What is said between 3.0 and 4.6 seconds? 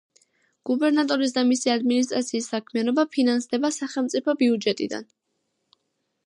ფინანსდება სახელმწიფო